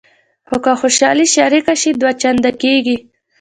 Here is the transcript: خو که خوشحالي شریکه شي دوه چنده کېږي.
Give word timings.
خو 0.47 0.57
که 0.63 0.73
خوشحالي 0.81 1.25
شریکه 1.35 1.73
شي 1.81 1.89
دوه 1.99 2.11
چنده 2.21 2.51
کېږي. 2.61 2.97